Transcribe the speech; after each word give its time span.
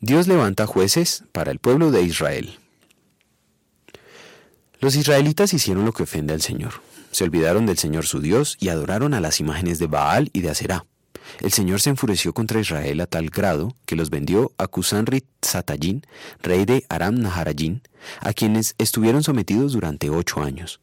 Dios 0.00 0.28
levanta 0.28 0.66
jueces 0.66 1.24
para 1.32 1.50
el 1.50 1.58
pueblo 1.58 1.90
de 1.90 2.02
Israel. 2.02 2.58
Los 4.78 4.94
israelitas 4.94 5.54
hicieron 5.54 5.86
lo 5.86 5.92
que 5.92 6.02
ofende 6.02 6.34
al 6.34 6.42
Señor. 6.42 6.82
Se 7.12 7.24
olvidaron 7.24 7.64
del 7.64 7.78
Señor 7.78 8.04
su 8.04 8.20
Dios 8.20 8.58
y 8.60 8.68
adoraron 8.68 9.14
a 9.14 9.20
las 9.20 9.40
imágenes 9.40 9.78
de 9.78 9.86
Baal 9.86 10.28
y 10.34 10.42
de 10.42 10.50
Aserá. 10.50 10.84
El 11.40 11.50
Señor 11.50 11.80
se 11.80 11.88
enfureció 11.88 12.34
contra 12.34 12.60
Israel 12.60 13.00
a 13.00 13.06
tal 13.06 13.30
grado 13.30 13.74
que 13.86 13.96
los 13.96 14.10
vendió 14.10 14.52
a 14.58 14.66
Kusanrit 14.66 15.24
Satayín, 15.40 16.02
rey 16.42 16.66
de 16.66 16.84
Aram 16.90 17.14
Naharayín, 17.18 17.80
a 18.20 18.34
quienes 18.34 18.74
estuvieron 18.76 19.22
sometidos 19.22 19.72
durante 19.72 20.10
ocho 20.10 20.42
años. 20.42 20.80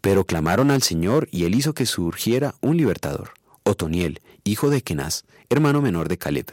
Pero 0.00 0.24
clamaron 0.24 0.70
al 0.70 0.82
Señor 0.82 1.28
y 1.30 1.44
él 1.44 1.54
hizo 1.54 1.74
que 1.74 1.84
surgiera 1.84 2.54
un 2.62 2.78
libertador, 2.78 3.34
Otoniel, 3.64 4.22
hijo 4.44 4.70
de 4.70 4.82
Kenaz, 4.82 5.24
hermano 5.50 5.82
menor 5.82 6.08
de 6.08 6.16
Caleb. 6.16 6.52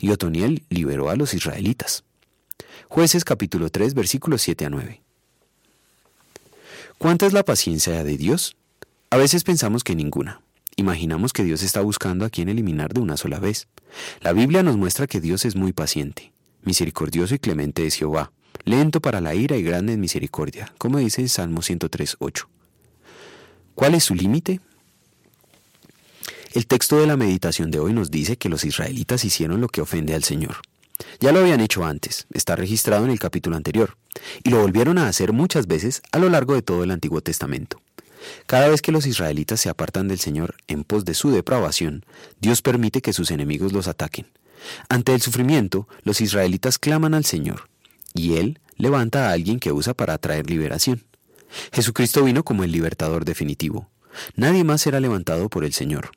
Y 0.00 0.10
Otoniel 0.10 0.64
liberó 0.68 1.10
a 1.10 1.16
los 1.16 1.34
israelitas. 1.34 2.04
Jueces 2.88 3.24
capítulo 3.24 3.70
3 3.70 3.94
versículos 3.94 4.42
7 4.42 4.66
a 4.66 4.70
9. 4.70 5.02
¿Cuánta 6.98 7.26
es 7.26 7.32
la 7.32 7.42
paciencia 7.42 8.04
de 8.04 8.16
Dios? 8.16 8.56
A 9.10 9.16
veces 9.16 9.44
pensamos 9.44 9.82
que 9.82 9.96
ninguna. 9.96 10.40
Imaginamos 10.76 11.32
que 11.32 11.44
Dios 11.44 11.62
está 11.62 11.80
buscando 11.80 12.24
a 12.24 12.30
quien 12.30 12.48
eliminar 12.48 12.94
de 12.94 13.00
una 13.00 13.16
sola 13.16 13.38
vez. 13.38 13.68
La 14.20 14.32
Biblia 14.32 14.62
nos 14.62 14.76
muestra 14.76 15.06
que 15.06 15.20
Dios 15.20 15.44
es 15.44 15.54
muy 15.54 15.72
paciente, 15.72 16.32
misericordioso 16.62 17.34
y 17.34 17.38
clemente 17.38 17.86
es 17.86 17.96
Jehová, 17.96 18.32
lento 18.64 19.00
para 19.00 19.20
la 19.20 19.34
ira 19.34 19.56
y 19.56 19.62
grande 19.62 19.92
en 19.92 20.00
misericordia, 20.00 20.72
como 20.78 20.98
dice 20.98 21.20
en 21.20 21.28
Salmo 21.28 21.60
103.8. 21.60 22.46
¿Cuál 23.74 23.94
es 23.94 24.04
su 24.04 24.14
límite? 24.14 24.60
El 26.52 26.66
texto 26.66 26.98
de 26.98 27.06
la 27.06 27.16
meditación 27.16 27.70
de 27.70 27.78
hoy 27.78 27.94
nos 27.94 28.10
dice 28.10 28.36
que 28.36 28.50
los 28.50 28.66
israelitas 28.66 29.24
hicieron 29.24 29.62
lo 29.62 29.68
que 29.68 29.80
ofende 29.80 30.14
al 30.14 30.22
Señor. 30.22 30.56
Ya 31.18 31.32
lo 31.32 31.40
habían 31.40 31.62
hecho 31.62 31.82
antes, 31.82 32.26
está 32.34 32.56
registrado 32.56 33.06
en 33.06 33.10
el 33.10 33.18
capítulo 33.18 33.56
anterior, 33.56 33.96
y 34.44 34.50
lo 34.50 34.60
volvieron 34.60 34.98
a 34.98 35.08
hacer 35.08 35.32
muchas 35.32 35.66
veces 35.66 36.02
a 36.12 36.18
lo 36.18 36.28
largo 36.28 36.54
de 36.54 36.60
todo 36.60 36.84
el 36.84 36.90
Antiguo 36.90 37.22
Testamento. 37.22 37.80
Cada 38.46 38.68
vez 38.68 38.82
que 38.82 38.92
los 38.92 39.06
israelitas 39.06 39.60
se 39.60 39.70
apartan 39.70 40.08
del 40.08 40.18
Señor 40.18 40.54
en 40.68 40.84
pos 40.84 41.06
de 41.06 41.14
su 41.14 41.30
depravación, 41.30 42.04
Dios 42.38 42.60
permite 42.60 43.00
que 43.00 43.14
sus 43.14 43.30
enemigos 43.30 43.72
los 43.72 43.88
ataquen. 43.88 44.26
Ante 44.90 45.14
el 45.14 45.22
sufrimiento, 45.22 45.88
los 46.02 46.20
israelitas 46.20 46.78
claman 46.78 47.14
al 47.14 47.24
Señor, 47.24 47.70
y 48.12 48.34
Él 48.34 48.60
levanta 48.76 49.30
a 49.30 49.32
alguien 49.32 49.58
que 49.58 49.72
usa 49.72 49.94
para 49.94 50.12
atraer 50.12 50.50
liberación. 50.50 51.02
Jesucristo 51.72 52.22
vino 52.24 52.44
como 52.44 52.62
el 52.62 52.72
libertador 52.72 53.24
definitivo. 53.24 53.88
Nadie 54.36 54.64
más 54.64 54.82
será 54.82 55.00
levantado 55.00 55.48
por 55.48 55.64
el 55.64 55.72
Señor. 55.72 56.10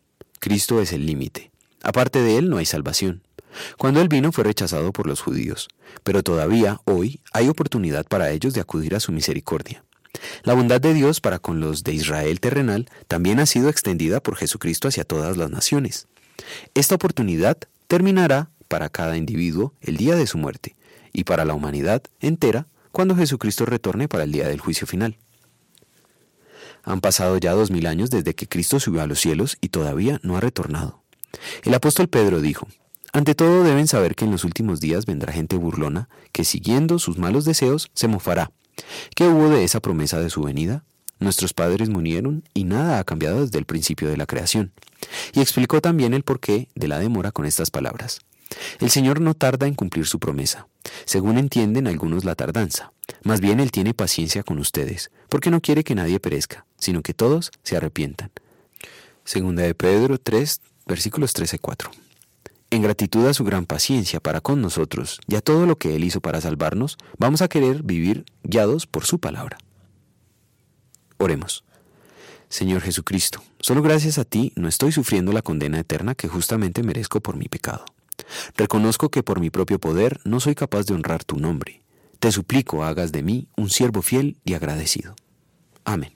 Cristo 0.46 0.80
es 0.80 0.94
el 0.94 1.08
límite. 1.08 1.50
Aparte 1.82 2.22
de 2.22 2.38
Él 2.38 2.52
no 2.52 2.58
hay 2.58 2.68
salvación. 2.68 3.24
Cuando 3.80 4.00
Él 4.00 4.10
vino 4.10 4.32
fue 4.32 4.44
rechazado 4.44 4.94
por 4.94 5.08
los 5.08 5.20
judíos, 5.20 5.70
pero 6.04 6.22
todavía 6.22 6.82
hoy 6.86 7.20
hay 7.34 7.48
oportunidad 7.48 8.06
para 8.06 8.30
ellos 8.30 8.54
de 8.54 8.62
acudir 8.62 8.94
a 8.94 9.00
su 9.00 9.12
misericordia. 9.12 9.84
La 10.44 10.54
bondad 10.54 10.80
de 10.80 10.94
Dios 10.94 11.20
para 11.20 11.40
con 11.40 11.60
los 11.60 11.84
de 11.84 11.94
Israel 11.94 12.40
terrenal 12.40 12.88
también 13.08 13.40
ha 13.40 13.48
sido 13.48 13.70
extendida 13.70 14.20
por 14.20 14.36
Jesucristo 14.36 14.88
hacia 14.88 15.04
todas 15.04 15.36
las 15.36 15.50
naciones. 15.50 16.06
Esta 16.76 16.94
oportunidad 16.94 17.58
terminará 17.88 18.52
para 18.68 18.90
cada 18.90 19.18
individuo 19.18 19.74
el 19.82 19.98
día 19.98 20.16
de 20.16 20.28
su 20.28 20.38
muerte 20.38 20.76
y 21.12 21.24
para 21.24 21.46
la 21.46 21.56
humanidad 21.56 22.04
entera 22.20 22.68
cuando 22.92 23.16
Jesucristo 23.16 23.66
retorne 23.66 24.08
para 24.08 24.26
el 24.26 24.32
día 24.32 24.48
del 24.48 24.60
juicio 24.60 24.86
final. 24.86 25.18
Han 26.86 27.02
pasado 27.02 27.38
ya 27.38 27.52
dos 27.54 27.72
mil 27.72 27.88
años 27.88 28.10
desde 28.10 28.36
que 28.36 28.48
Cristo 28.48 28.80
subió 28.80 29.02
a 29.02 29.08
los 29.08 29.20
cielos 29.20 29.58
y 29.60 29.70
todavía 29.70 30.20
no 30.24 30.38
ha 30.38 30.40
retornado. 30.40 31.04
El 31.64 31.74
apóstol 31.74 32.08
Pedro 32.08 32.40
dijo, 32.40 32.68
ante 33.12 33.34
todo 33.34 33.64
deben 33.64 33.88
saber 33.88 34.16
que 34.16 34.26
en 34.26 34.32
los 34.32 34.44
últimos 34.44 34.80
días 34.80 35.06
vendrá 35.06 35.34
gente 35.34 35.56
burlona 35.58 36.10
que 36.32 36.44
siguiendo 36.44 37.00
sus 37.00 37.18
malos 37.18 37.46
deseos 37.46 37.90
se 37.94 38.08
mofará. 38.08 38.52
¿Qué 39.16 39.28
hubo 39.28 39.50
de 39.50 39.64
esa 39.64 39.80
promesa 39.80 40.20
de 40.20 40.30
su 40.30 40.44
venida? 40.44 40.84
Nuestros 41.20 41.54
padres 41.54 41.90
murieron 41.90 42.44
y 42.54 42.66
nada 42.66 43.00
ha 43.00 43.04
cambiado 43.04 43.42
desde 43.42 43.58
el 43.58 43.66
principio 43.66 44.10
de 44.10 44.18
la 44.18 44.26
creación. 44.26 44.74
Y 45.34 45.42
explicó 45.42 45.82
también 45.82 46.14
el 46.14 46.24
porqué 46.24 46.68
de 46.76 46.88
la 46.88 47.00
demora 47.00 47.32
con 47.32 47.46
estas 47.46 47.72
palabras. 47.72 48.20
El 48.80 48.90
Señor 48.90 49.22
no 49.22 49.34
tarda 49.34 49.66
en 49.68 49.76
cumplir 49.76 50.06
su 50.08 50.20
promesa, 50.20 50.68
según 51.04 51.38
entienden 51.38 51.88
algunos 51.88 52.24
la 52.24 52.36
tardanza. 52.36 52.94
Más 53.24 53.42
bien 53.42 53.60
Él 53.60 53.72
tiene 53.72 53.94
paciencia 53.94 54.44
con 54.44 54.60
ustedes, 54.60 55.12
porque 55.30 55.52
no 55.52 55.62
quiere 55.62 55.84
que 55.84 55.96
nadie 55.96 56.20
perezca, 56.20 56.66
sino 56.78 57.02
que 57.02 57.14
todos 57.14 57.52
se 57.64 57.76
arrepientan. 57.76 58.32
Segunda 59.24 59.64
de 59.64 59.76
Pedro 59.76 60.18
3, 60.18 60.62
versículos 60.86 61.34
13 61.34 61.56
y 61.58 61.60
4. 61.60 61.92
En 62.72 62.82
gratitud 62.82 63.26
a 63.28 63.34
su 63.34 63.44
gran 63.44 63.66
paciencia 63.66 64.20
para 64.20 64.42
con 64.42 64.62
nosotros 64.62 65.20
y 65.28 65.36
a 65.36 65.42
todo 65.42 65.66
lo 65.66 65.78
que 65.78 65.96
Él 65.96 66.04
hizo 66.04 66.22
para 66.22 66.42
salvarnos, 66.42 66.98
vamos 67.18 67.42
a 67.42 67.48
querer 67.48 67.84
vivir 67.84 68.26
guiados 68.44 68.88
por 68.88 69.06
su 69.06 69.20
palabra. 69.20 69.58
Oremos. 71.18 71.64
Señor 72.50 72.82
Jesucristo, 72.82 73.44
solo 73.60 73.82
gracias 73.82 74.18
a 74.18 74.26
ti 74.26 74.54
no 74.56 74.68
estoy 74.68 74.92
sufriendo 74.92 75.32
la 75.32 75.42
condena 75.42 75.80
eterna 75.80 76.16
que 76.16 76.28
justamente 76.28 76.84
merezco 76.84 77.22
por 77.22 77.38
mi 77.38 77.46
pecado. 77.46 77.86
Reconozco 78.56 79.10
que 79.10 79.24
por 79.24 79.40
mi 79.40 79.50
propio 79.50 79.80
poder 79.80 80.20
no 80.24 80.40
soy 80.40 80.56
capaz 80.56 80.86
de 80.86 80.94
honrar 80.94 81.24
tu 81.24 81.38
nombre. 81.38 81.82
Te 82.20 82.32
suplico 82.32 82.84
hagas 82.84 83.12
de 83.12 83.24
mí 83.24 83.48
un 83.56 83.70
siervo 83.70 84.02
fiel 84.02 84.38
y 84.44 84.54
agradecido. 84.54 85.16
Amén. 85.84 86.15